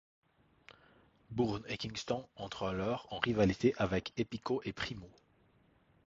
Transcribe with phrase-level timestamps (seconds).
[1.29, 5.07] Bourne et Kingston entrent alors en rivalité avec Epico et Primo.